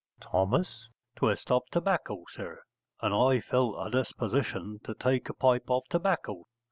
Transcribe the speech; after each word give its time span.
Th. 0.19 0.65
Twist 1.15 1.51
of 1.51 1.61
tobacco, 1.69 2.23
sir, 2.33 2.63
and 3.03 3.13
I 3.13 3.39
felt 3.39 3.75
a 3.77 3.91
disposition 3.91 4.79
to 4.83 4.95
take 4.95 5.29
a 5.29 5.33
pipe 5.35 5.69
of 5.69 5.83
tobacco. 5.91 6.47